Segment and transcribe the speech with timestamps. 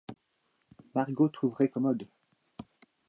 [0.95, 2.07] Margot trouverait commode